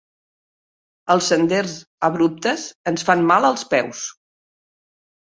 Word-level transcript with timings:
Els 1.15 1.25
senders 1.33 1.75
abruptes 2.07 2.63
ens 2.93 3.05
fan 3.11 3.21
mal 3.33 3.47
als 3.51 3.67
peus. 3.75 4.01